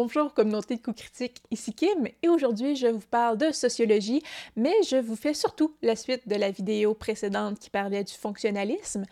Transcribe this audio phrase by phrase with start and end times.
[0.00, 4.22] Bonjour communauté de coups critiques, ici Kim et aujourd'hui je vous parle de sociologie,
[4.54, 9.06] mais je vous fais surtout la suite de la vidéo précédente qui parlait du fonctionnalisme.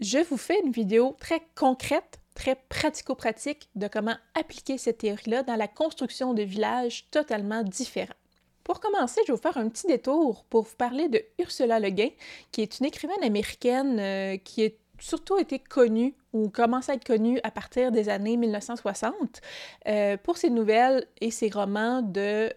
[0.00, 5.56] Je vous fais une vidéo très concrète, très pratico-pratique de comment appliquer cette théorie-là dans
[5.56, 8.14] la construction de villages totalement différents.
[8.62, 11.90] Pour commencer, je vais vous faire un petit détour pour vous parler de Ursula Le
[11.90, 12.08] Guin,
[12.50, 17.04] qui est une écrivaine américaine euh, qui est surtout été connue ou commence à être
[17.04, 19.42] connue à partir des années 1960
[19.86, 22.50] euh, pour ses nouvelles et ses romans de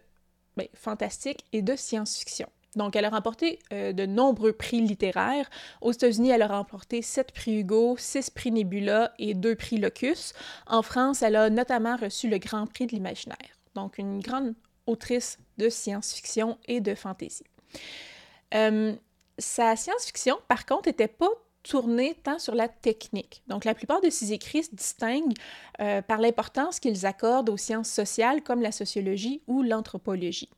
[0.55, 2.47] ben, fantastique et de science-fiction.
[2.77, 5.49] Donc, elle a remporté euh, de nombreux prix littéraires.
[5.81, 10.33] Aux États-Unis, elle a remporté sept prix Hugo, six prix Nebula et deux prix Locus.
[10.67, 13.57] En France, elle a notamment reçu le Grand Prix de l'imaginaire.
[13.75, 14.53] Donc, une grande
[14.85, 17.43] autrice de science-fiction et de fantasy.
[18.53, 18.95] Euh,
[19.37, 21.29] sa science-fiction, par contre, n'était pas
[21.67, 23.43] tourner tant sur la technique.
[23.47, 25.33] Donc, la plupart de ses écrits se distinguent
[25.79, 30.49] euh, par l'importance qu'ils accordent aux sciences sociales comme la sociologie ou l'anthropologie.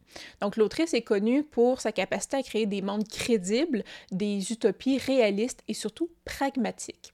[0.41, 5.63] Donc, l'autrice est connue pour sa capacité à créer des mondes crédibles, des utopies réalistes
[5.68, 7.13] et surtout pragmatiques.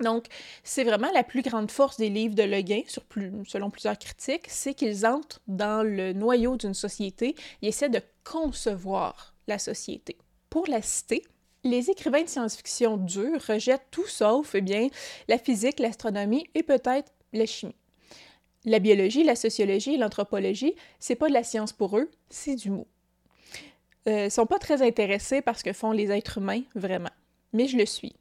[0.00, 0.26] Donc,
[0.64, 3.04] c'est vraiment la plus grande force des livres de Le Guin, sur
[3.46, 9.34] selon plusieurs critiques, c'est qu'ils entrent dans le noyau d'une société et essaient de concevoir
[9.46, 10.18] la société.
[10.50, 11.22] Pour la citer,
[11.64, 14.88] les écrivains de science-fiction durs rejettent tout sauf, eh bien,
[15.28, 17.74] la physique, l'astronomie et peut-être la chimie.
[18.66, 22.70] La biologie, la sociologie et l'anthropologie, c'est pas de la science pour eux, c'est du
[22.70, 22.86] mot.
[24.06, 27.10] Euh, sont pas très intéressés par ce que font les êtres humains, vraiment.
[27.52, 28.14] Mais je le suis.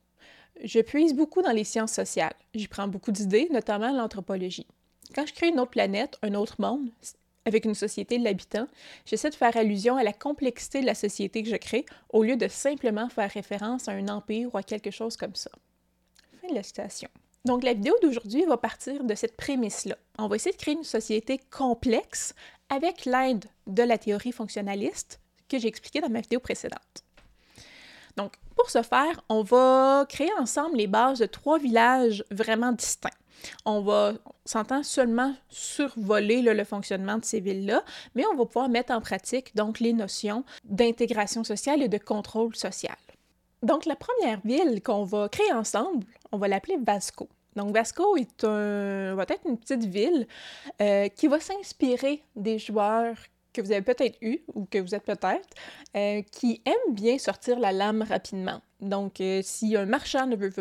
[0.63, 2.35] Je puise beaucoup dans les sciences sociales.
[2.53, 4.67] J'y prends beaucoup d'idées, notamment l'anthropologie.
[5.13, 6.89] Quand je crée une autre planète, un autre monde,
[7.45, 8.67] avec une société de l'habitant,
[9.05, 12.35] j'essaie de faire allusion à la complexité de la société que je crée au lieu
[12.35, 15.51] de simplement faire référence à un empire ou à quelque chose comme ça.
[16.41, 17.09] Fin de la citation.
[17.45, 19.97] Donc la vidéo d'aujourd'hui va partir de cette prémisse-là.
[20.17, 22.33] On va essayer de créer une société complexe
[22.69, 25.19] avec l'aide de la théorie fonctionnaliste
[25.49, 27.03] que j'ai expliquée dans ma vidéo précédente.
[28.15, 33.09] Donc, pour ce faire, on va créer ensemble les bases de trois villages vraiment distincts.
[33.65, 34.13] On va,
[34.45, 37.83] s'entend seulement survoler le fonctionnement de ces villes-là,
[38.15, 42.55] mais on va pouvoir mettre en pratique donc les notions d'intégration sociale et de contrôle
[42.55, 42.95] social.
[43.61, 47.29] Donc la première ville qu'on va créer ensemble, on va l'appeler Vasco.
[47.55, 50.27] Donc Vasco est un, va être une petite ville
[50.81, 53.15] euh, qui va s'inspirer des joueurs
[53.53, 55.47] que vous avez peut-être eu ou que vous êtes peut-être,
[55.95, 58.61] euh, qui aiment bien sortir la lame rapidement.
[58.81, 60.51] Donc, euh, si un marchand ne veut,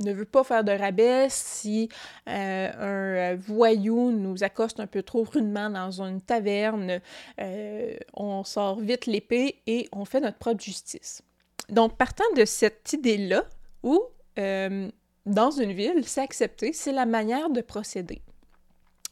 [0.00, 1.88] ne veut pas faire de rabais, si
[2.28, 7.00] euh, un voyou nous accoste un peu trop rudement dans une taverne,
[7.40, 11.22] euh, on sort vite l'épée et on fait notre propre justice.
[11.68, 13.44] Donc, partant de cette idée-là,
[13.82, 14.02] où
[14.38, 14.90] euh,
[15.26, 18.22] dans une ville, c'est accepté, c'est la manière de procéder.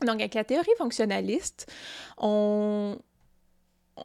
[0.00, 1.70] Donc, avec la théorie fonctionnaliste,
[2.18, 2.98] on,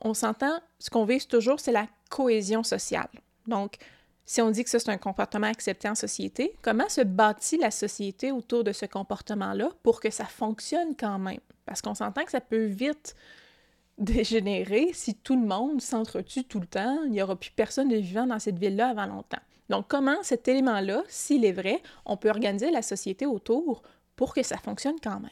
[0.02, 3.10] on s'entend, ce qu'on vise toujours, c'est la cohésion sociale.
[3.48, 3.78] Donc,
[4.26, 7.72] si on dit que ça, c'est un comportement accepté en société, comment se bâtit la
[7.72, 11.42] société autour de ce comportement-là pour que ça fonctionne quand même?
[11.66, 13.16] Parce qu'on s'entend que ça peut vite
[13.98, 17.98] dégénérer si tout le monde s'entretue tout le temps, il n'y aura plus personne de
[17.98, 19.42] vivant dans cette ville-là avant longtemps.
[19.70, 23.84] Donc, comment cet élément-là, s'il est vrai, on peut organiser la société autour
[24.16, 25.30] pour que ça fonctionne quand même?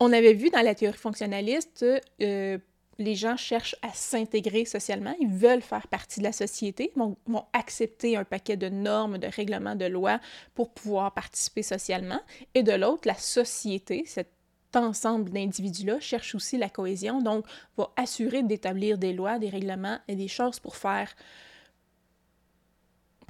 [0.00, 1.84] On avait vu dans la théorie fonctionnaliste
[2.20, 2.58] euh,
[3.02, 7.16] les gens cherchent à s'intégrer socialement, ils veulent faire partie de la société, vont,
[7.52, 10.20] accepter un paquet de normes, de règlements, de lois
[10.54, 12.20] pour pouvoir participer socialement.
[12.54, 14.30] Et de l'autre, la société, cet
[14.74, 17.44] ensemble d'individus-là, cherche aussi la cohésion, donc
[17.76, 21.14] va assurer d'établir des lois, des règlements et des choses pour faire,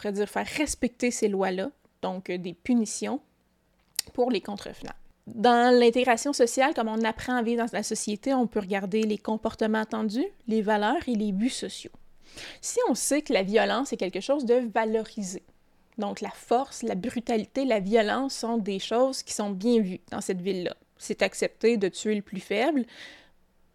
[0.05, 3.21] dire, faire respecter ces lois-là, donc euh, des punitions
[4.13, 4.93] pour les contrevenants.
[5.35, 9.17] Dans l'intégration sociale, comme on apprend à vivre dans la société, on peut regarder les
[9.17, 11.93] comportements attendus, les valeurs et les buts sociaux.
[12.61, 15.43] Si on sait que la violence est quelque chose de valorisé,
[15.97, 20.21] donc la force, la brutalité, la violence sont des choses qui sont bien vues dans
[20.21, 20.77] cette ville-là.
[20.99, 22.85] C'est accepté de tuer le plus faible.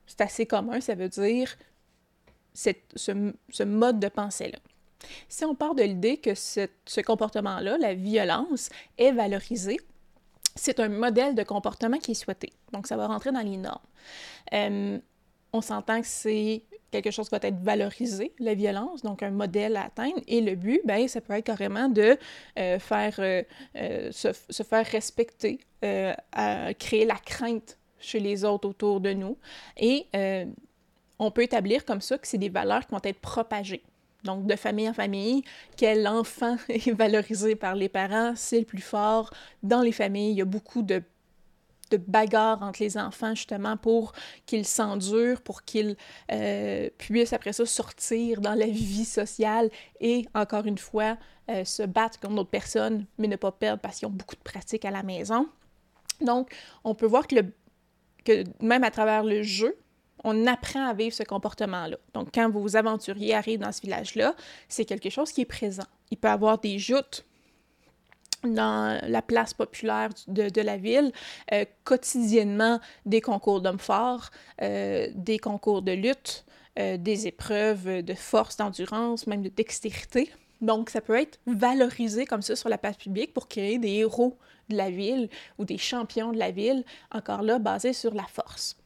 [0.06, 1.57] C'est assez commun, ça veut dire
[2.53, 4.60] ce, mode de pensée-là.
[5.27, 9.77] Si on part de l'idée que ce, ce comportement-là, la violence, est valorisé,
[10.57, 12.51] c'est un modèle de comportement qui est souhaité.
[12.74, 13.80] Donc, ça va rentrer dans les normes.
[14.54, 15.00] Euh,
[15.54, 19.75] on s'entend que c'est quelque chose qui va être valorisé, la violence, donc un modèle
[19.77, 20.19] à atteindre.
[20.27, 22.18] Et le but, ben, ça peut être carrément de
[22.59, 29.38] euh, faire, euh, se, faire respecter, créer la crainte chez les autres autour de nous.
[29.77, 30.07] Et
[31.19, 33.83] on peut établir comme ça que c'est des valeurs qui vont être propagées.
[34.27, 35.44] Donc, de famille en famille,
[35.77, 39.31] quel enfant est valorisé par les parents, c'est le plus fort.
[39.63, 41.01] Dans les familles, il y a beaucoup de,
[41.91, 44.12] de bagarre entre les enfants, justement, pour
[44.45, 45.95] qu'ils s'endurent, pour qu'ils
[46.31, 49.69] euh, puissent après ça sortir dans la vie sociale
[50.01, 51.18] et, encore une fois,
[51.50, 54.44] euh, se battre contre d'autres personnes, mais ne pas perdre parce qu'ils ont beaucoup de
[54.44, 55.47] pratiques à la maison.
[56.19, 56.51] Donc,
[56.83, 57.35] on peut voir que
[58.59, 59.77] même à travers le jeu,
[60.24, 61.98] on apprend à vivre ce comportement-là.
[62.14, 64.36] Donc, quand vos aventuriers arrivent dans ce village-là,
[64.68, 65.86] c'est quelque chose qui est présent.
[66.12, 67.25] Il peut y avoir des joutes
[68.44, 71.12] dans la place populaire de, la ville,
[71.52, 74.30] euh, quotidiennement des concours d'hommes forts,
[74.62, 76.46] euh, des concours de lutte,
[76.80, 80.31] euh, des épreuves de force, d'endurance, même de dextérité.
[80.62, 84.38] Donc, ça peut être valorisé comme ça sur la place publique pour créer des héros
[84.70, 88.76] de la ville ou des champions de la ville, encore là, basés sur la force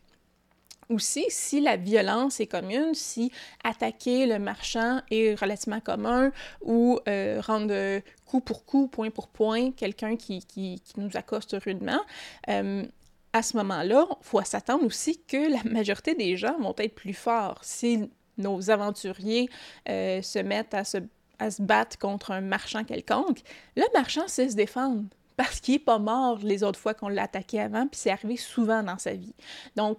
[0.92, 3.32] aussi, si la violence est commune, si
[3.64, 9.72] attaquer le marchand est relativement commun ou euh, rendre coup pour coup, point pour point,
[9.72, 12.02] quelqu'un qui, qui, nous accoste rudement,
[12.50, 12.86] euh,
[13.34, 17.14] à ce moment-là, il faut s'attendre aussi que la majorité des gens vont être plus
[17.14, 17.60] forts.
[17.64, 19.50] Si nos aventuriers
[19.90, 20.98] euh, se mettent à se,
[21.40, 23.42] à se battre contre un marchand quelconque,
[23.76, 25.04] le marchand sait se défendre
[25.38, 28.38] parce qu'il n'est pas mort les autres fois qu'on l'a attaqué avant, puis c'est arrivé
[28.38, 29.34] souvent dans sa vie.
[29.76, 29.98] Donc,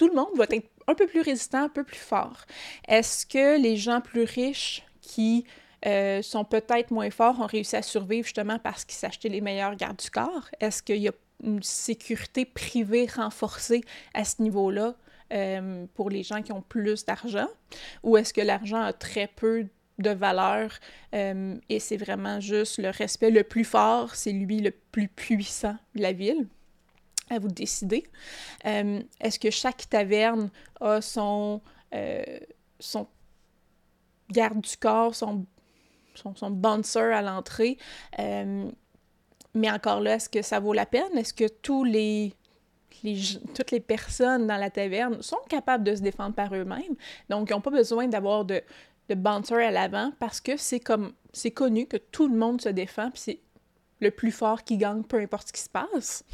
[0.00, 2.46] tout le monde va être un peu plus résistant, un peu plus fort.
[2.88, 5.44] Est-ce que les gens plus riches qui
[5.84, 9.76] euh, sont peut-être moins forts ont réussi à survivre justement parce qu'ils s'achetaient les meilleurs
[9.76, 10.48] gardes du corps?
[10.58, 11.12] Est-ce qu'il y a
[11.44, 13.82] une sécurité privée renforcée
[14.14, 14.94] à ce niveau-là
[15.34, 17.48] euh, pour les gens qui ont plus d'argent?
[18.02, 19.66] Ou est-ce que l'argent a très peu
[19.98, 20.72] de valeur
[21.14, 25.76] euh, et c'est vraiment juste le respect le plus fort, c'est lui le plus puissant
[25.94, 26.46] de la ville?
[27.30, 28.04] À vous décider.
[28.66, 30.50] Euh, est-ce que chaque taverne
[30.80, 31.60] a son,
[31.94, 32.22] euh,
[32.78, 33.06] son
[34.30, 35.46] garde du corps, son,
[36.14, 37.78] son, bouncer à l'entrée?
[38.18, 38.68] Euh,
[39.54, 41.16] mais encore là, est-ce que ça vaut la peine?
[41.16, 42.34] Est-ce que tous les,
[43.54, 46.96] toutes les personnes dans la taverne sont capables de se défendre par eux-mêmes?
[47.28, 48.62] Donc, ils n'ont pas besoin d'avoir de,
[49.08, 52.68] de bouncer à l'avant parce que c'est comme c'est connu que tout le monde se
[52.68, 53.10] défend,
[54.00, 56.24] le plus fort qui gagne, peu importe ce qui se passe.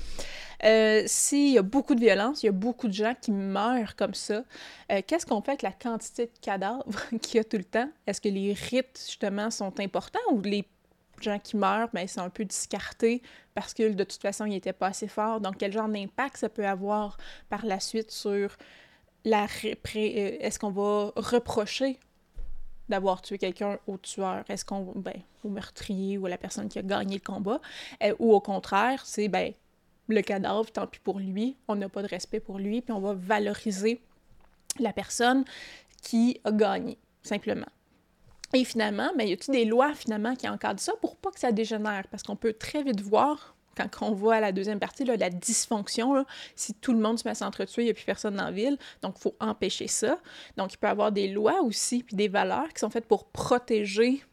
[0.64, 3.96] Euh, S'il y a beaucoup de violence, il y a beaucoup de gens qui meurent
[3.96, 4.44] comme ça,
[4.90, 7.90] euh, qu'est-ce qu'on fait avec la quantité de cadavres qu'il y a tout le temps?
[8.06, 10.64] Est-ce que les rites, justement, sont importants ou les
[11.20, 13.22] gens qui meurent, ben, sont un peu discartés
[13.54, 15.40] parce que de toute façon, ils n'étaient pas assez forts?
[15.40, 17.16] Donc, quel genre d'impact ça peut avoir
[17.48, 18.56] par la suite sur
[19.24, 19.44] la...
[19.44, 21.98] Euh, est-ce qu'on va reprocher
[22.88, 24.44] d'avoir tué quelqu'un au tueur?
[24.48, 27.60] Est-ce qu'on, ben, au meurtrier ou à la personne qui a gagné le combat?
[28.02, 29.52] Euh, ou au contraire, c'est, ben,
[30.08, 33.00] le cadavre, tant pis pour lui, on n'a pas de respect pour lui, puis on
[33.00, 34.00] va valoriser
[34.78, 35.44] la personne
[36.02, 37.66] qui a gagné, simplement.
[38.52, 41.50] Et finalement, ben, y a-t-il des lois, finalement, qui encadrent ça pour pas que ça
[41.50, 42.06] dégénère?
[42.10, 45.30] Parce qu'on peut très vite voir quand on voit à la deuxième partie, là, la
[45.30, 46.24] dysfonction,
[46.54, 48.52] si tout le monde se met à s'entretuer, il n'y a plus personne dans la
[48.52, 48.78] ville.
[49.02, 50.18] Donc, il faut empêcher ça.
[50.56, 53.26] Donc, il peut y avoir des lois aussi, puis des valeurs qui sont faites pour
[53.26, 54.24] protéger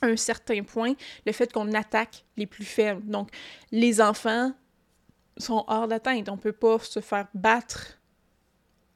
[0.00, 0.94] un certain point
[1.26, 3.06] le fait qu'on attaque les plus faibles.
[3.06, 3.28] Donc,
[3.70, 4.52] les enfants
[5.36, 6.28] sont hors d'atteinte.
[6.28, 7.98] On ne peut pas se faire battre,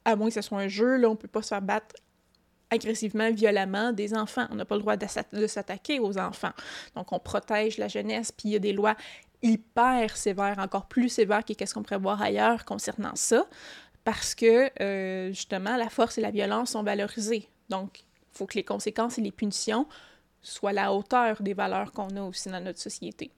[0.05, 1.94] à moins que ce soit un jeu, là, on ne peut pas se faire battre
[2.69, 4.49] agressivement, violemment des enfants.
[4.50, 6.50] On n'a pas le droit de s'attaquer aux enfants.
[6.97, 8.97] Donc, on protège la jeunesse, puis il y a des lois
[9.43, 13.47] hyper sévère, encore plus sévère que ce qu'on pourrait voir ailleurs concernant ça,
[14.05, 17.49] parce que euh, justement, la force et la violence sont valorisées.
[17.69, 19.87] Donc, il faut que les conséquences et les punitions
[20.43, 23.31] soient à la hauteur des valeurs qu'on a aussi dans notre société.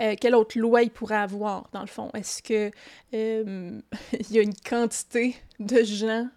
[0.00, 2.10] Euh, quelle autre loi il pourrait avoir, dans le fond?
[2.14, 2.70] Est-ce que
[3.14, 3.80] euh,
[4.12, 6.28] il y a une quantité de gens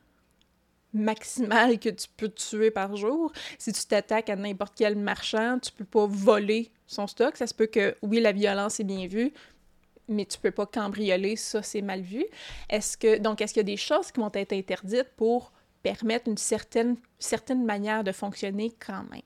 [0.93, 3.31] maximale que tu peux tuer par jour.
[3.57, 7.35] Si tu t'attaques à n'importe quel marchand, tu peux pas voler son stock.
[7.37, 9.33] Ça se peut que, oui, la violence est bien vue,
[10.07, 12.25] mais tu peux pas cambrioler, ça c'est mal vu.
[12.69, 15.51] Est-ce que donc est-ce qu'il y a des choses qui vont être interdites pour
[15.83, 19.21] permettre une certaine, certaine manière de fonctionner quand même?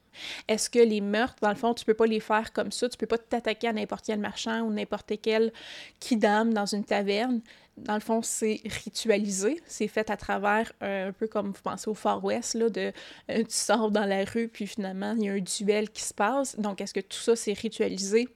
[0.47, 2.97] Est-ce que les meurtres, dans le fond, tu peux pas les faire comme ça, tu
[2.97, 5.53] peux pas t'attaquer à n'importe quel marchand ou n'importe quel
[5.99, 7.41] kidam dans une taverne.
[7.81, 11.89] Dans le fond, c'est ritualisé, c'est fait à travers euh, un peu comme vous pensez
[11.89, 12.91] au Far West, là, de
[13.29, 16.13] euh, tu sors dans la rue, puis finalement, il y a un duel qui se
[16.13, 16.57] passe.
[16.59, 18.27] Donc, est-ce que tout ça, c'est ritualisé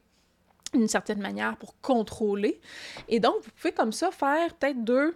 [0.74, 2.60] d'une certaine manière pour contrôler?
[3.08, 5.16] Et donc, vous pouvez comme ça faire peut-être deux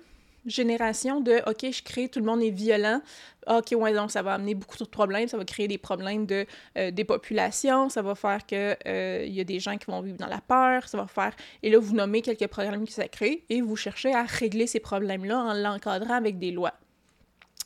[0.49, 3.01] génération de OK, je crée, tout le monde est violent.
[3.47, 6.45] OK, ouais, donc ça va amener beaucoup de problèmes, ça va créer des problèmes de
[6.77, 10.17] euh, dépopulation, ça va faire que euh, il y a des gens qui vont vivre
[10.17, 13.43] dans la peur, ça va faire et là vous nommez quelques problèmes qui ça crée
[13.49, 16.73] et vous cherchez à régler ces problèmes-là en l'encadrant avec des lois.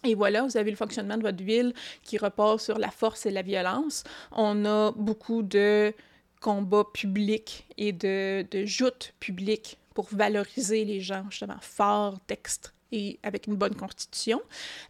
[0.06, 1.74] Et voilà, vous avez le fonctionnement de votre ville
[2.04, 4.04] qui repose sur la force et la violence.
[4.32, 5.94] On a beaucoup de
[6.42, 13.20] combats publics et de, de joutes publiques pour valoriser les gens justement forts, dextres et
[13.24, 14.42] avec une bonne constitution,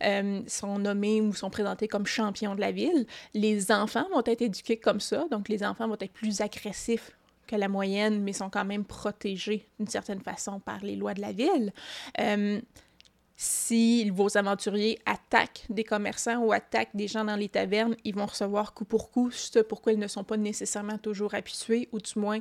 [0.04, 3.06] euh, sont nommés ou sont présentés comme champions de la ville.
[3.34, 7.12] Les enfants vont être éduqués comme ça, donc les enfants vont être plus agressifs
[7.48, 11.22] que la moyenne, mais sont quand même protégés d'une certaine façon par les lois de
[11.22, 11.74] la ville.
[12.20, 12.60] Euh,
[13.36, 18.26] si vos aventuriers attaquent des commerçants ou attaquent des gens dans les tavernes, ils vont
[18.26, 22.18] recevoir coup pour coup, ce pourquoi ils ne sont pas nécessairement toujours habitués, ou du
[22.18, 22.40] moins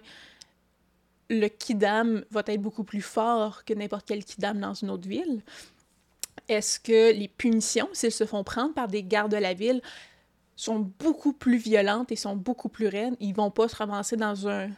[1.32, 5.42] le kidam va être beaucoup plus fort que n'importe quel kidam dans une autre ville.
[6.48, 9.80] Est-ce que les punitions, s'ils se font prendre par des gardes de la ville,
[10.56, 13.16] sont beaucoup plus violentes et sont beaucoup plus raides?
[13.20, 14.68] Ils vont pas se ramasser dans un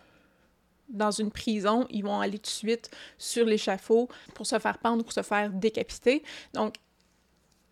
[0.90, 5.02] dans une prison, ils vont aller tout de suite sur l'échafaud pour se faire pendre,
[5.02, 6.23] pour se faire décapiter.
[6.52, 6.75] Donc,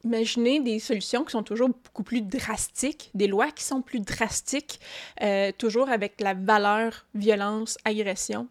[0.02, 4.80] imaginez des solutions qui sont toujours beaucoup plus drastiques, des lois qui sont plus drastiques,
[5.20, 8.48] euh, toujours avec la valeur violence, agression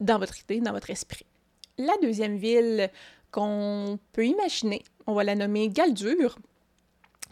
[0.00, 1.26] dans votre idée, dans votre esprit.
[1.78, 2.90] La deuxième ville
[3.30, 6.38] qu'on peut imaginer, on va la nommer Galdur.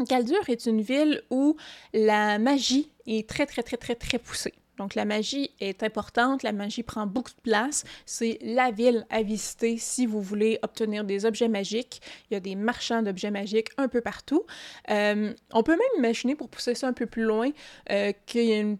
[0.00, 1.56] Galdur est une ville où
[1.92, 4.54] la magie est très, très, très, très, très poussée.
[4.76, 7.85] Donc la magie est importante, la magie prend beaucoup de place.
[8.06, 12.00] C'est la ville à visiter si vous voulez obtenir des objets magiques.
[12.30, 14.44] Il y a des marchands d'objets magiques un peu partout.
[14.90, 17.50] Euh, on peut même imaginer, pour pousser ça un peu plus loin,
[17.90, 18.78] euh, qu'il y a une,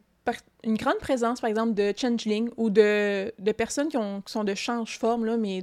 [0.65, 5.63] grande présence, par exemple, de changeling ou de, personnes qui, sont de change-forme, mais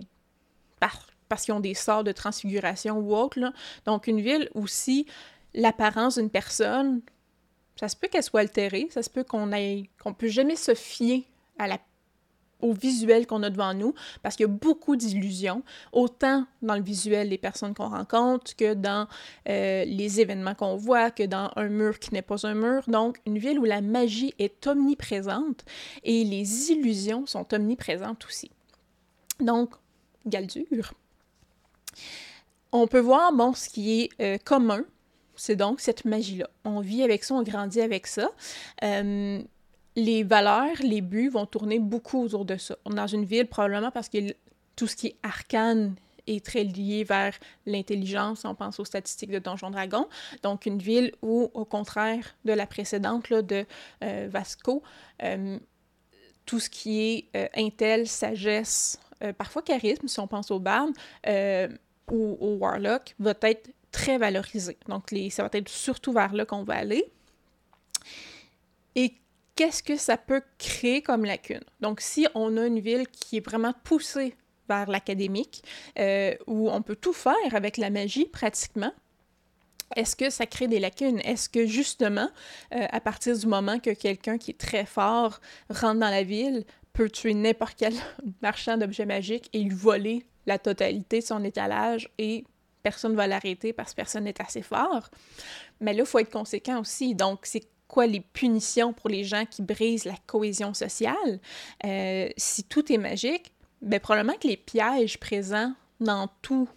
[1.30, 3.40] parce qu'ils ont des sorts de transfiguration ou autre.
[3.86, 5.06] Donc une ville où si
[5.54, 7.02] l'apparence d'une personne
[7.82, 10.76] ça se peut qu'elle soit altérée, ça se peut qu'on ait qu'on peut jamais se
[10.76, 11.26] fier
[11.58, 11.80] à la
[12.62, 16.82] au visuel qu'on a devant nous, parce qu'il y a beaucoup d'illusions, autant dans le
[16.82, 19.08] visuel des personnes qu'on rencontre que dans
[19.50, 22.84] euh, les événements qu'on voit, que dans un mur qui n'est pas un mur.
[22.88, 25.64] Donc, une ville où la magie est omniprésente
[26.04, 28.52] et les illusions sont omniprésentes aussi.
[29.40, 29.72] Donc,
[30.26, 30.94] Galdur.
[32.72, 34.86] On peut voir, bon, ce qui est euh, commun
[35.42, 36.50] c'est donc cette magie-là.
[36.66, 38.30] On vit avec ça, on grandit avec ça.
[38.84, 39.42] Euh,
[39.96, 42.78] les valeurs, les buts vont tourner beaucoup autour de ça.
[42.86, 44.34] Dans une ville, probablement parce que
[44.76, 45.96] tout ce qui est arcane
[46.28, 47.34] est très lié vers
[47.66, 50.08] l'intelligence, on pense aux statistiques de Donjon Dragon.
[50.44, 53.66] Donc, une ville où, au contraire de la précédente, là, de
[54.04, 54.84] euh, Vasco,
[55.24, 55.58] euh,
[56.46, 57.02] tout ce qui
[57.34, 59.00] est intel, sagesse,
[59.38, 60.92] parfois charisme, si on pense au barn,
[62.10, 64.78] ou au warlock, va être très valorisé.
[64.88, 67.06] Donc, ça va être surtout vers là qu'on va aller.
[68.96, 69.21] Et
[69.62, 71.62] qu'est-ce que ça peut créer comme lacune?
[71.82, 74.34] Donc, si on a une ville qui est vraiment poussée
[74.68, 75.64] vers l'académique,
[76.00, 78.92] euh, où on peut tout faire avec la magie pratiquement,
[79.96, 81.20] est-ce que ça crée des lacunes?
[81.20, 82.28] Est-ce que justement,
[82.74, 85.40] euh, à partir du moment que quelqu'un qui est très fort
[85.70, 87.94] rentre dans la ville, peut tuer n'importe quel
[88.42, 92.46] marchand d'objets magiques et lui voler la totalité de son étalage et
[92.82, 95.12] personne ne va l'arrêter parce que personne n'est assez fort?
[95.82, 97.14] Mais là, il faut être conséquent aussi.
[97.14, 101.42] Donc, c'est quoi les punitions pour les gens qui brisent la cohésion sociale?
[101.84, 106.70] Euh, si tout est magique, bien, probablement que les pièges présents dans tous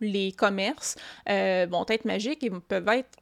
[0.00, 0.94] les commerces
[1.28, 3.18] euh, vont être magiques et peuvent être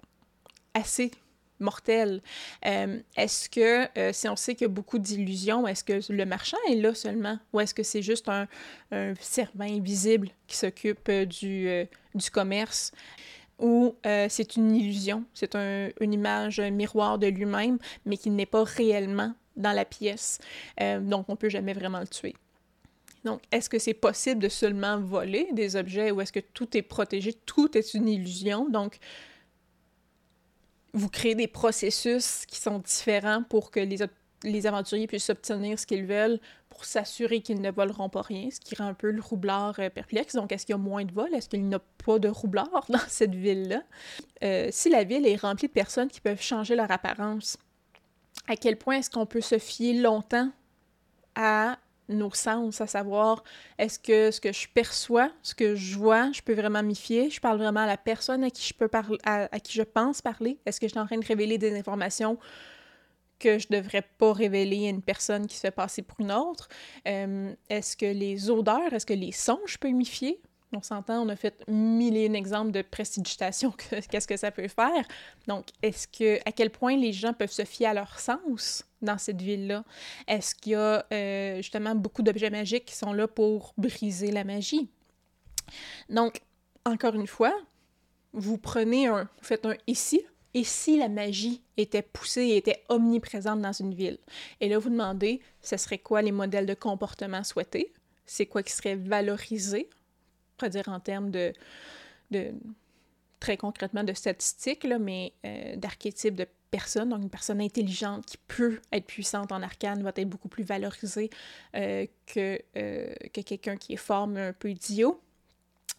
[0.74, 1.12] assez
[1.60, 2.20] mortels.
[2.66, 6.58] Euh, est-ce que, si on sait qu'il y a beaucoup d'illusions, est-ce que le marchand
[6.68, 8.46] est là seulement ou est-ce que c'est juste un,
[8.90, 11.88] un servant invisible qui s'occupe du
[12.30, 12.92] commerce?
[13.58, 18.46] Où euh, c'est une illusion, c'est une image, un miroir de lui-même, mais qui n'est
[18.46, 20.38] pas réellement dans la pièce.
[20.80, 22.34] Euh, donc, on ne peut jamais vraiment le tuer.
[23.24, 26.82] Donc, est-ce que c'est possible de seulement voler des objets ou est-ce que tout est
[26.82, 27.32] protégé?
[27.32, 28.68] Tout est une illusion.
[28.68, 28.98] Donc,
[30.92, 34.02] vous créez des processus qui sont différents pour que les,
[34.44, 38.60] les aventuriers puissent obtenir ce qu'ils veulent pour s'assurer qu'ils ne voleront pas rien, ce
[38.60, 40.34] qui rend un peu le roublard euh, perplexe.
[40.34, 41.34] Donc, est-ce qu'il y a moins de vols?
[41.34, 43.82] Est-ce qu'il n'y a pas de roublard dans cette ville-là?
[44.42, 47.56] Euh, si la ville est remplie de personnes qui peuvent changer leur apparence,
[48.48, 50.50] à quel point est-ce qu'on peut se fier longtemps
[51.34, 53.42] à nos sens, à savoir
[53.78, 57.30] est-ce que ce que je perçois, ce que je vois, je peux vraiment m'y fier,
[57.30, 58.90] je parle vraiment à la personne à qui je peux
[59.24, 62.38] à qui je pense parler, est-ce que je suis en train de révéler des informations
[63.38, 66.68] que je devrais pas révéler à une personne qui se fait passer pour une autre?
[67.06, 70.40] Euh, est-ce que les odeurs, est-ce que les sons, je peux m'y fier?
[70.72, 73.72] On s'entend, on a fait mille et un exemples de prestidigitation,
[74.10, 75.04] qu'est-ce que ça peut faire.
[75.46, 79.18] Donc, est-ce que, à quel point les gens peuvent se fier à leur sens dans
[79.18, 79.84] cette ville-là?
[80.26, 84.42] Est-ce qu'il y a euh, justement beaucoup d'objets magiques qui sont là pour briser la
[84.42, 84.88] magie?
[86.08, 86.40] Donc,
[86.84, 87.54] encore une fois,
[88.32, 90.22] vous prenez un, vous faites un ici,
[90.54, 94.18] et si la magie était poussée et était omniprésente dans une ville?
[94.60, 97.92] Et là, vous demandez, ce serait quoi les modèles de comportement souhaités?
[98.26, 99.88] c'est quoi qui serait valorisé,
[100.62, 101.52] on dire en termes de,
[103.40, 107.10] très concrètement de statistiques, là, mais euh, d'archétypes de personnes.
[107.10, 111.30] Donc, une personne intelligente qui peut être puissante en arcane va être beaucoup plus valorisée
[111.76, 115.20] euh, que, euh, que quelqu'un qui est fort mais un peu idiot.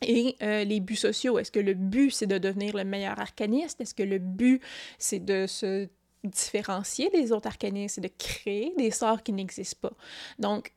[0.01, 3.79] Et les buts sociaux, est-ce que le but c'est de devenir le meilleur arcaniste?
[3.81, 4.61] Est-ce que le but
[4.99, 5.87] c'est de se
[6.23, 7.97] différencier des autres arcanistes?
[7.97, 9.95] Et de créer des sorts qui n'existent pas?
[10.37, 10.73] Donc,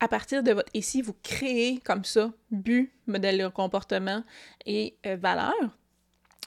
[0.00, 4.24] à partir de votre ici, vous créez comme ça but, modèle de comportement
[4.66, 5.54] et euh, valeur.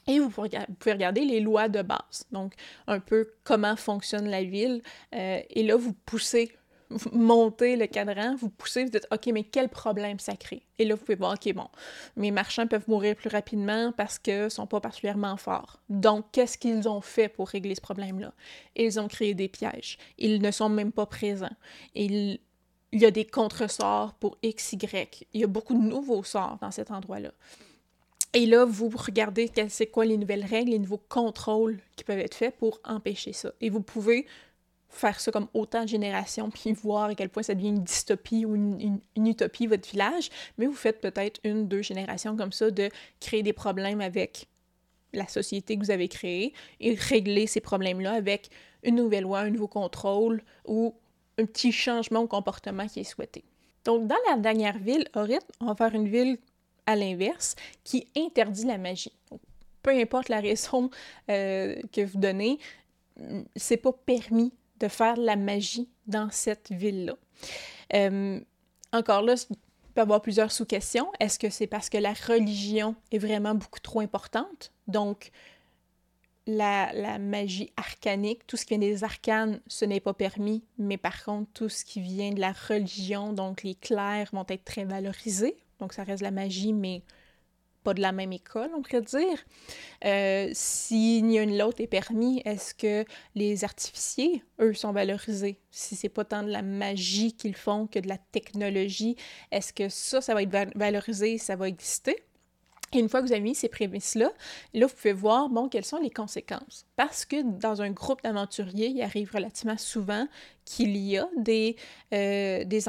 [0.06, 0.50] Et vous pouvez,
[0.92, 2.52] regarder les lois de base, donc
[2.86, 4.82] un peu comment fonctionne la ville.
[5.14, 6.52] Euh, et là, vous poussez,
[6.90, 10.62] vous montez le cadran, vous poussez, vous dites, OK, mais quel problème ça crée?
[10.78, 11.68] Et là, vous pouvez voir, OK, bon,
[12.16, 15.80] mes marchands peuvent mourir plus rapidement parce qu'ils ne sont pas particulièrement forts.
[15.88, 18.32] Donc, qu'est-ce qu'ils ont fait pour régler ce problème-là?
[18.76, 19.98] Ils ont créé des pièges.
[20.18, 21.56] Ils ne sont même pas présents.
[21.94, 22.38] Il
[22.92, 25.26] y a des contresorts pour X, Y.
[25.32, 27.32] Il y a beaucoup de nouveaux sorts dans cet endroit-là.
[28.36, 32.34] Et là, vous regardez c'est quoi les nouvelles règles, les nouveaux contrôles qui peuvent être
[32.34, 33.52] faits pour empêcher ça.
[33.60, 34.26] Et vous pouvez
[34.94, 38.44] faire ça comme autant de générations, puis voir à quel point ça devient une dystopie
[38.44, 42.88] ou une, utopie, votre village, mais vous faites peut-être une, deux générations comme ça de
[43.20, 44.46] créer des problèmes avec
[45.12, 48.50] la société que vous avez créée et régler ces problèmes-là avec
[48.82, 50.94] une nouvelle loi, un nouveau contrôle ou
[51.38, 53.44] un petit changement au comportement qui est souhaité.
[53.84, 56.38] Donc, dans la dernière ville, Orit, on va faire une ville
[56.86, 59.12] à l'inverse qui interdit la magie.
[59.82, 60.90] peu importe la raison
[61.30, 62.58] euh, que vous donnez,
[63.56, 67.14] c'est pas permis de faire la magie dans cette ville-là.
[67.94, 68.40] Euh,
[68.92, 69.56] encore là, il
[69.94, 71.10] peut y avoir plusieurs sous-questions.
[71.20, 74.72] Est-ce que c'est parce que la religion est vraiment beaucoup trop importante?
[74.86, 75.30] Donc,
[76.46, 81.24] la, magie arcanique, tout ce qui vient des arcanes, ce n'est pas permis, mais par
[81.24, 85.56] contre, tout ce qui vient de la religion, donc les clercs vont être très valorisés.
[85.80, 87.02] Donc ça reste la magie, mais
[87.84, 89.38] pas de la même école, on pourrait dire.
[90.04, 95.60] Euh, si ni une l'autre est permis, est-ce que les artificiers, eux, sont valorisés?
[95.70, 99.16] Si c'est pas tant de la magie qu'ils font que de la technologie,
[99.52, 102.16] est-ce que ça, ça va être valorisé, ça va exister?
[102.94, 104.30] Et une fois que vous avez mis ces prémices-là,
[104.72, 106.86] là, vous pouvez voir, bon, quelles sont les conséquences.
[106.96, 110.26] Parce que dans un groupe d'aventuriers, il arrive relativement souvent
[110.64, 111.76] qu'il y a des,
[112.12, 112.80] euh, des,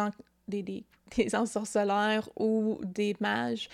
[0.47, 0.85] des,
[2.37, 3.69] ou des mages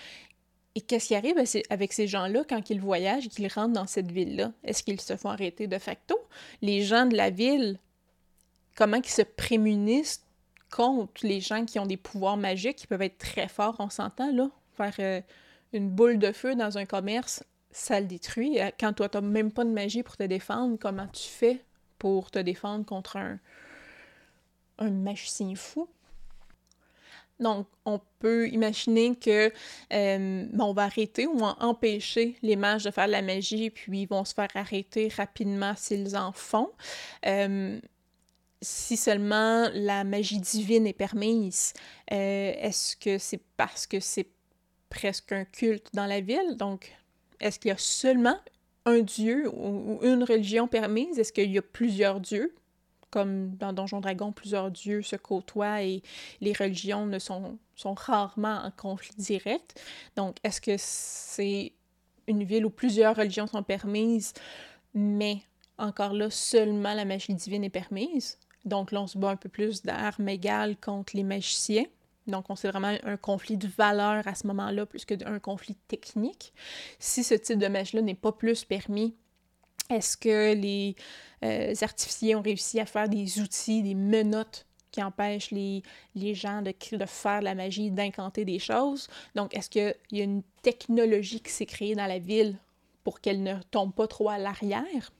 [0.74, 1.36] et qu'est-ce qui arrive
[1.70, 4.52] avec ces gens-là quand ils voyagent et qu'ils rentrent dans cette ville-là?
[4.64, 6.18] Est-ce qu'ils se font arrêter de facto?
[6.62, 7.78] Les gens de la ville,
[8.74, 10.24] comment ils se prémunissent
[10.70, 14.32] contre les gens qui ont des pouvoirs magiques qui peuvent être très forts, on s'entend,
[14.32, 14.50] là?
[14.74, 15.20] Faire euh,
[15.74, 18.58] une boule de feu dans un commerce, ça le détruit.
[18.58, 21.62] Euh, quand toi, tu n'as même pas de magie pour te défendre, comment tu fais
[21.98, 23.38] pour te défendre contre un,
[24.78, 25.86] un magicien fou?
[27.42, 29.52] Donc, on peut imaginer que
[29.92, 34.08] euh, on va arrêter ou empêcher les mages de faire de la magie, puis ils
[34.08, 36.70] vont se faire arrêter rapidement s'ils en font.
[37.26, 37.78] Euh,
[38.60, 41.72] si seulement la magie divine est permise,
[42.08, 44.28] est-ce que c'est parce que c'est
[44.88, 46.56] presque un culte dans la ville?
[46.56, 46.92] Donc,
[47.40, 48.38] est-ce qu'il y a seulement
[48.84, 51.18] un dieu ou une religion permise?
[51.18, 52.54] Est-ce qu'il y a plusieurs dieux?
[53.12, 56.02] Comme dans Donjon Dragon, plusieurs dieux se côtoient et
[56.40, 59.80] les religions ne sont, sont rarement en conflit direct.
[60.16, 61.72] Donc, est-ce que c'est
[62.26, 64.32] une ville où plusieurs religions sont permises,
[64.94, 65.42] mais
[65.76, 68.38] encore là, seulement la magie divine est permise?
[68.64, 71.84] Donc là, on se bat un peu plus d'armes égales contre les magiciens.
[72.26, 76.54] Donc, on sait vraiment un conflit de valeur à ce moment-là plus qu'un conflit technique.
[76.98, 79.14] Si ce type de magie-là n'est pas plus permis,
[79.96, 80.96] est-ce que les
[81.44, 85.82] euh, artificiers ont réussi à faire des outils, des menottes qui empêchent les,
[86.34, 89.08] gens de, de faire la magie, d'incanter des choses?
[89.34, 92.56] Donc, est-ce qu'il y a une technologie qui s'est créée dans la ville
[93.04, 95.12] pour qu'elle ne tombe pas trop à l'arrière?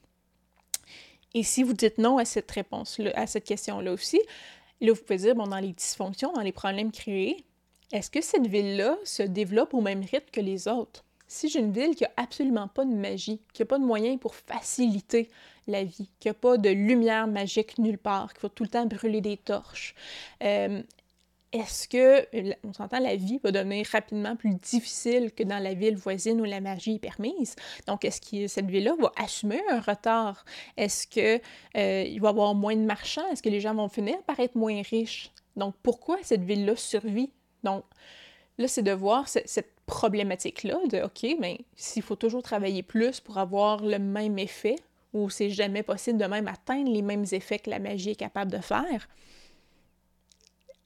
[1.34, 4.20] Et si vous dites non à cette réponse-là, à cette question-là aussi,
[4.80, 7.44] là, vous pouvez dire, bon, dans les dysfonctions, dans les problèmes créés,
[7.92, 11.04] est-ce que cette ville-là se développe au même rythme que les autres?
[11.32, 14.20] Si j'ai une ville qui n'a absolument pas de magie, qui n'a pas de moyens
[14.20, 15.30] pour faciliter
[15.66, 18.84] la vie, qui n'a pas de lumière magique nulle part, qui faut tout le temps
[18.84, 19.94] brûler des torches,
[20.42, 20.82] euh,
[21.52, 22.26] est-ce que,
[22.66, 26.44] on s'entend, la vie va devenir rapidement plus difficile que dans la ville voisine où
[26.44, 27.56] la magie est permise?
[27.86, 30.44] Donc, est-ce que cette ville-là va assumer un retard?
[30.76, 31.40] Est-ce qu'il euh,
[32.20, 33.26] va y avoir moins de marchands?
[33.30, 35.30] Est-ce que les gens vont finir par être moins riches?
[35.56, 37.30] Donc, pourquoi cette ville-là survit?
[37.64, 37.84] Donc,
[38.58, 43.38] là, c'est de voir cette problématique-là de, OK, mais s'il faut toujours travailler plus pour
[43.38, 44.76] avoir le même effet,
[45.12, 48.50] ou c'est jamais possible de même atteindre les mêmes effets que la magie est capable
[48.50, 49.08] de faire,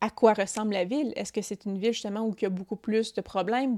[0.06, 1.12] à quoi ressemble la ville?
[1.16, 3.76] Est-ce que c'est une ville justement où il y a beaucoup plus de problèmes,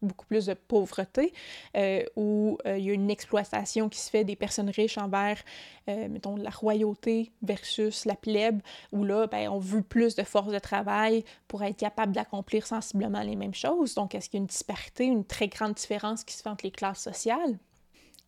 [0.00, 1.32] beaucoup plus, de pauvreté,
[1.76, 5.42] euh, où euh, il y a une exploitation qui se fait des personnes riches envers,
[5.88, 8.60] euh, mettons, la royauté versus la plèbe,
[8.92, 13.22] où là, ben, on veut plus de force de travail pour être capable d'accomplir sensiblement
[13.22, 13.94] les mêmes choses?
[13.94, 16.64] Donc, est-ce qu'il y a une disparité, une très grande différence qui se fait entre
[16.64, 17.58] les classes sociales?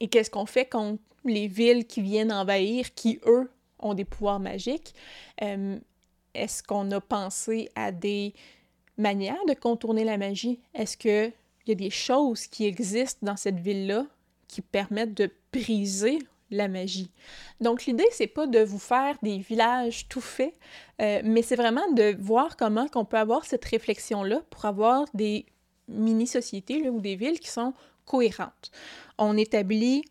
[0.00, 4.40] Et qu'est-ce qu'on fait contre les villes qui viennent envahir, qui, eux, ont des pouvoirs
[4.40, 4.94] magiques?
[6.36, 8.34] Est-ce qu'on a pensé à des
[8.98, 10.60] manières de contourner la magie?
[10.74, 11.32] Est-ce qu'il
[11.66, 14.06] y a des choses qui existent dans cette ville-là
[14.48, 16.18] qui permettent de briser
[16.50, 17.10] la magie?
[17.60, 20.54] Donc l'idée c'est pas de vous faire des villages tout faits,
[21.00, 25.06] euh, mais c'est vraiment de voir comment qu'on peut avoir cette réflexion là pour avoir
[25.14, 25.46] des
[25.88, 28.70] mini sociétés ou des villes qui sont cohérentes.
[29.18, 30.04] On établit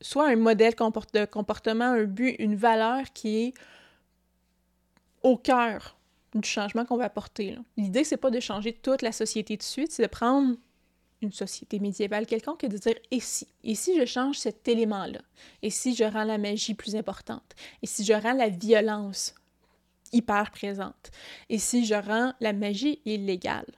[0.00, 3.54] soit un modèle de comportement, un but, une valeur qui est
[5.26, 5.98] au cœur
[6.36, 7.58] du changement qu'on va apporter.
[7.76, 10.56] L'idée, c'est pas de changer toute la société de suite, c'est de prendre
[11.20, 13.48] une société médiévale quelconque et de dire et si?
[13.64, 15.18] Et si je change cet élément-là?
[15.62, 17.56] Et si je rends la magie plus importante?
[17.82, 19.34] Et si je rends la violence
[20.12, 21.10] hyper présente?
[21.48, 23.72] Et si je rends la magie illégale?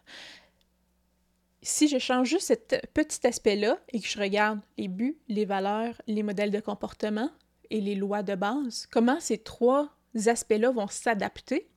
[1.63, 5.95] Si je change juste cet petit aspect-là et que je regarde les buts, les valeurs,
[6.07, 7.31] les modèles de comportement
[7.71, 11.69] et les lois de base, comment ces trois aspects-là vont s'adapter,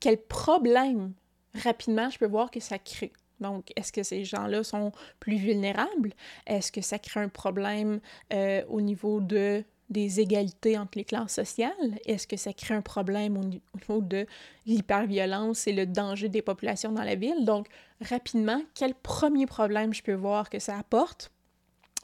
[0.00, 1.12] quel problème
[1.54, 3.12] rapidement je peux voir que ça crée?
[3.40, 6.12] Donc, est-ce que ces gens-là sont plus vulnérables?
[6.46, 8.00] Est-ce que ça crée un problème
[8.32, 11.98] euh, au niveau de, des égalités entre les classes sociales?
[12.06, 14.26] Est-ce que ça crée un problème au, niveau de
[14.64, 17.44] l'hyperviolence et le danger des populations dans la ville?
[17.44, 17.68] Donc,
[18.00, 21.30] rapidement, quel premier problème je peux voir que ça apporte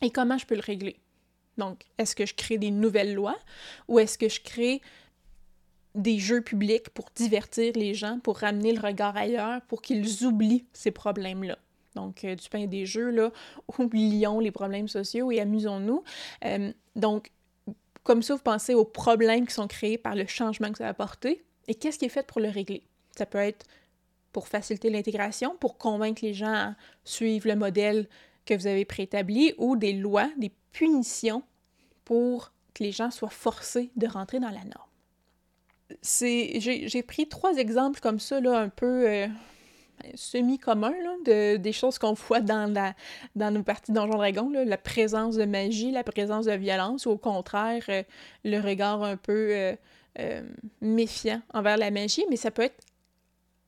[0.03, 0.99] et comment je peux le régler?
[1.59, 3.39] Donc, est-ce que je crée des nouvelles lois
[3.89, 4.81] ou est-ce que je crée
[5.95, 10.65] des jeux publics pour divertir les gens, pour ramener le regard ailleurs, pour qu'ils oublient
[10.73, 11.59] ces problèmes-là.
[11.95, 13.31] Donc, euh, du pain et des jeux, là,
[13.79, 16.03] oublions les problèmes sociaux et amusons-nous.
[16.45, 17.31] Euh, donc,
[18.03, 20.91] comme ça, vous pensez aux problèmes qui sont créés par le changement que ça a
[20.91, 22.83] apporté et qu'est-ce qui est fait pour le régler?
[23.17, 23.67] Ça peut être
[24.33, 26.75] pour faciliter l'intégration, pour convaincre les gens à
[27.05, 28.09] suivre le modèle
[28.47, 31.43] que vous avez préétabli ou des lois, des punitions
[32.05, 34.92] pour que les gens soient forcés de rentrer dans la norme
[36.01, 39.27] c'est j'ai pris trois exemples comme ça, là, un peu euh,
[40.15, 42.95] semi-communs, de, des choses qu'on voit dans, la,
[43.37, 47.11] dans nos parties Donjon Dragon, là, la présence de magie, la présence de violence, ou
[47.11, 48.03] au contraire, euh,
[48.45, 49.75] le regard un peu
[50.19, 50.43] euh,
[50.81, 52.81] méfiant envers la magie, mais ça peut être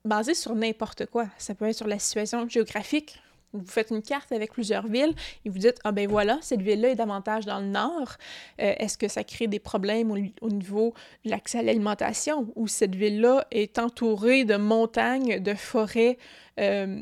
[0.03, 1.27] basé sur n'importe quoi.
[1.37, 3.19] Ça peut être sur la situation géographique
[3.55, 5.13] vous faites une carte avec plusieurs villes
[5.43, 8.15] et vous dites, ah ben voilà, cette ville-là est davantage dans le nord.
[8.61, 12.95] Euh, est-ce que ça crée des problèmes au, niveau de l'accès à l'alimentation ou cette
[12.95, 16.17] ville-là est entourée de montagnes, de forêts,
[16.59, 17.01] euh,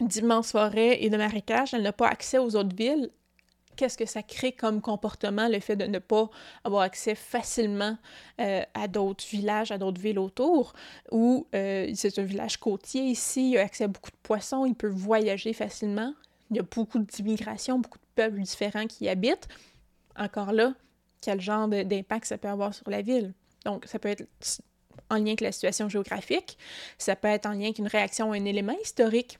[0.00, 3.10] d'immenses forêts et de marécages, elle n'a pas accès aux autres villes?
[3.76, 6.28] Qu'est-ce que ça crée comme comportement, le fait de ne pas
[6.64, 7.96] avoir accès facilement
[8.40, 10.72] euh, à d'autres villages, à d'autres villes autour,
[11.12, 14.74] ou euh, c'est un village côtier ici, il a accès à beaucoup de poissons, il
[14.74, 16.14] peut voyager facilement,
[16.50, 19.48] il y a beaucoup d'immigration, beaucoup de peuples différents qui y habitent.
[20.16, 20.74] Encore là,
[21.20, 23.34] quel genre d'impact ça peut avoir sur la ville?
[23.64, 24.26] Donc, ça peut être
[25.10, 26.56] en lien avec la situation géographique,
[26.98, 29.38] ça peut être en lien avec une réaction à un élément historique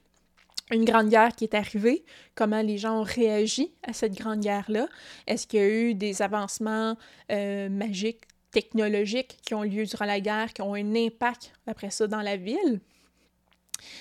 [0.70, 4.88] une grande guerre qui est arrivée, comment les gens ont réagi à cette grande guerre-là?
[5.26, 6.96] Est-ce qu'il y a eu des avancements
[7.31, 12.07] euh, magiques, technologiques qui ont lieu durant la guerre, qui ont un impact après ça
[12.07, 12.81] dans la ville?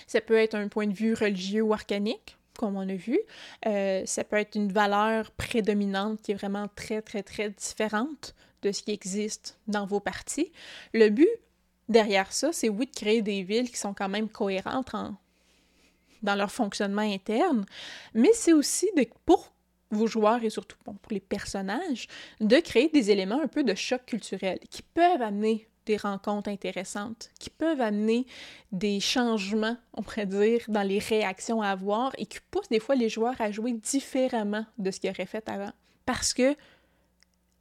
[0.08, 3.20] Ça peut être un point de vue religieux ou arcanique, comme on a vu.
[3.68, 8.72] Euh, ça peut être une valeur prédominante qui est vraiment très, très, très différente de
[8.72, 10.52] ce qui existe dans vos parties.
[10.94, 11.30] Le but
[11.90, 15.16] derrière ça, c'est oui de créer des villes qui sont quand même cohérentes en,
[16.26, 17.66] dans leur fonctionnement interne,
[18.14, 18.88] mais c'est aussi
[19.26, 19.54] pour
[19.92, 22.08] vos joueurs et surtout pour les personnages,
[22.42, 27.30] de créer des éléments un peu de choc culturel qui peuvent amener des rencontres intéressantes,
[27.40, 28.26] qui peuvent amener
[28.72, 32.96] des changements, on pourrait dire, dans les réactions à avoir et qui poussent des fois
[32.96, 35.72] les joueurs à jouer différemment de ce qu'ils auraient fait avant.
[36.06, 36.56] Parce que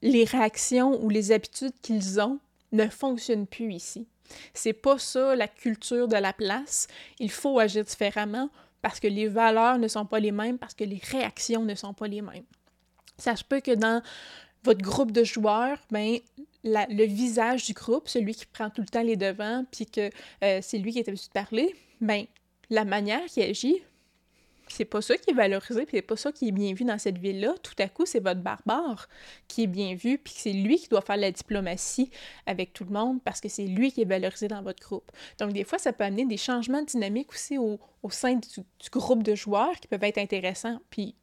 [0.03, 2.39] les réactions ou les habitudes qu'ils ont
[2.73, 4.07] ne fonctionnent plus ici.
[4.53, 6.87] C'est pas ça la culture de la place.
[7.19, 8.51] Il faut agir différemment
[8.83, 11.95] parce que les valeurs ne sont pas les mêmes, parce que les réactions ne sont
[11.95, 12.45] pas les mêmes.
[13.17, 14.03] Ça se peut que dans
[14.63, 16.19] votre groupe de joueurs, ben,
[16.65, 20.11] le visage du groupe, celui qui prend tout le temps les devants, puis que
[20.43, 22.25] euh, c'est lui qui est habitué de parler, ben,
[22.71, 23.83] la manière qu'il agit
[24.69, 26.99] c'est pas ça qui est valorisé, puis c'est pas ça qui est bien vu dans
[26.99, 29.09] cette ville-là, tout à coup, c'est votre barbare
[29.49, 32.11] qui est bien vu, puis c'est lui qui doit faire la diplomatie
[32.47, 35.11] avec tout le monde parce que c'est lui qui est valorisé dans votre groupe.
[35.39, 37.79] Donc, des fois, ça peut amener des changements dynamiques aussi au,
[38.11, 40.81] sein du, groupe de joueurs qui peuvent être intéressants.
[40.91, 41.15] Puis,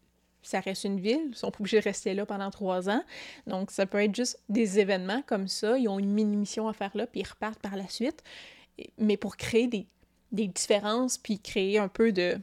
[0.43, 3.03] ça reste une ville, ils sont obligés de rester là pendant trois ans.
[3.47, 5.77] Donc, ça peut être juste des événements comme ça.
[5.77, 8.23] Ils ont une mini-mission à faire là, puis ils repartent par la suite.
[8.97, 12.39] Mais pour créer des différences, puis créer un peu de,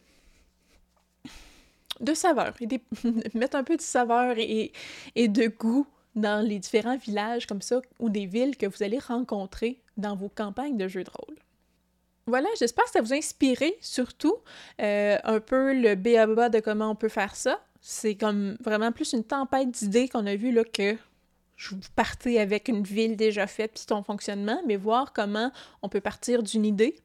[2.00, 2.68] de saveur, et
[3.34, 4.72] mettre un peu de saveur et,
[5.16, 9.80] de goût dans les différents villages comme ça ou des villes que vous allez rencontrer
[9.96, 11.36] dans vos campagnes de jeux de rôle.
[12.26, 14.36] Voilà, j'espère que ça vous a inspiré surtout
[14.82, 17.60] euh, un peu le béaba de comment on peut faire ça.
[17.80, 20.96] C'est comme vraiment plus une tempête d'idées qu'on a vu là que
[21.56, 25.50] je vous partez avec une ville déjà faite puis son fonctionnement, mais voir comment
[25.82, 26.96] on peut partir d'une idée,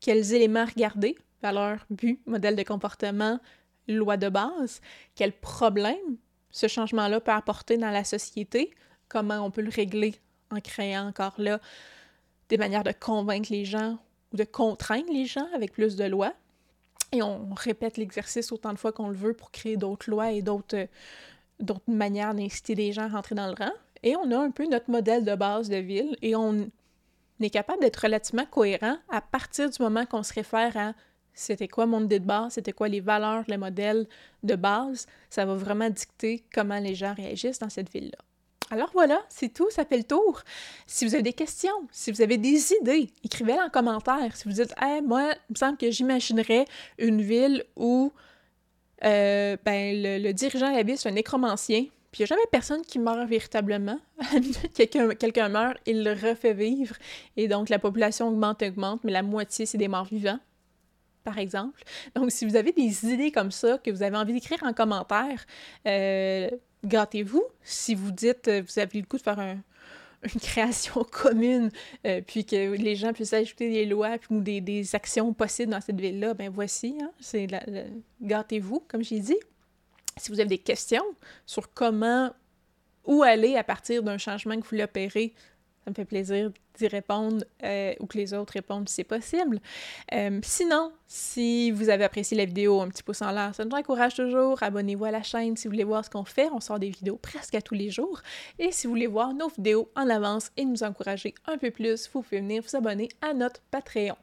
[0.00, 3.38] quels éléments regarder, valeur, but, modèle de comportement,
[3.96, 4.80] loi de base,
[5.14, 6.16] quel problème
[6.50, 8.74] ce changement-là peut apporter dans la société,
[9.08, 10.14] comment on peut le régler
[10.50, 11.60] en créant encore là
[12.48, 13.98] des manières de convaincre les gens
[14.32, 16.32] ou de contraindre les gens avec plus de lois.
[17.12, 20.42] Et on répète l'exercice autant de fois qu'on le veut pour créer d'autres lois et
[20.42, 20.88] d'autres,
[21.60, 23.72] d'autres manières d'inciter les gens à rentrer dans le rang.
[24.02, 26.70] Et on a un peu notre modèle de base de ville et on
[27.40, 30.92] est capable d'être relativement cohérent à partir du moment qu'on se réfère à
[31.38, 34.06] c'était quoi mon idée de base, c'était quoi les valeurs, les modèles
[34.42, 35.06] de base?
[35.30, 38.18] Ça va vraiment dicter comment les gens réagissent dans cette ville-là.
[38.70, 40.42] Alors voilà, c'est tout, ça fait le tour.
[40.86, 44.36] Si vous avez des questions, si vous avez des idées, écrivez-les en commentaire.
[44.36, 46.66] Si vous dites, hey, moi, il me semble que j'imaginerais
[46.98, 48.12] une ville où
[49.04, 52.82] euh, ben, le, dirigeant la ville, c'est un nécromancien, puis il n'y a jamais personne
[52.82, 54.00] qui meurt véritablement.
[54.74, 56.96] quelqu'un, quelqu'un meurt, il le refait vivre,
[57.36, 60.40] et donc la population augmente, augmente, mais la moitié, c'est des morts vivants
[61.36, 61.82] exemple.
[62.14, 65.44] Donc, si vous avez des idées comme ça que vous avez envie d'écrire en commentaire,
[65.86, 66.48] euh,
[66.84, 67.44] gâtez-vous.
[67.62, 69.60] Si vous dites, euh, vous avez le coup de faire une
[70.40, 71.70] création commune,
[72.06, 76.00] euh, puis que les gens puissent ajouter des lois ou des, actions possibles dans cette
[76.00, 77.46] ville-là, ben voici, hein, c'est
[78.22, 79.36] gâtez-vous, comme j'ai dit.
[80.16, 81.04] Si vous avez des questions
[81.46, 82.32] sur comment,
[83.04, 85.34] où aller à partir d'un changement que vous voulez opérer
[85.88, 89.58] ça me fait plaisir d'y répondre euh, ou que les autres répondent si c'est possible.
[90.12, 93.74] Euh, sinon, si vous avez apprécié la vidéo, un petit pouce en l'air, ça nous
[93.74, 94.62] encourage toujours.
[94.62, 96.48] Abonnez-vous à la chaîne si vous voulez voir ce qu'on fait.
[96.52, 98.20] On sort des vidéos presque à tous les jours.
[98.58, 102.10] Et si vous voulez voir nos vidéos en avance et nous encourager un peu plus,
[102.12, 104.16] vous pouvez venir vous abonner à notre Patreon.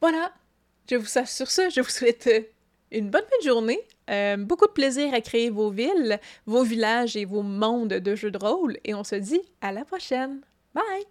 [0.00, 0.32] Voilà,
[0.90, 2.40] je vous sur ce, je vous souhaite euh,
[2.90, 3.80] une bonne fin de journée.
[4.38, 8.38] beaucoup de plaisir à créer vos villes, vos villages et vos mondes de jeux de
[8.38, 8.76] rôle.
[8.84, 10.40] Et on se dit à la prochaine.
[10.74, 11.04] Bye!